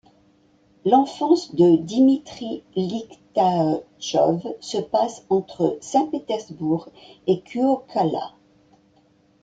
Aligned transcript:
L'enfance 0.83 1.53
de 1.53 1.75
Dmitri 1.75 2.63
Likhatchov 2.75 4.55
se 4.59 4.79
passe 4.79 5.23
entre 5.29 5.77
Saint-Pétersbourg 5.79 6.89
et 7.27 7.41
Kuokkala. 7.43 8.33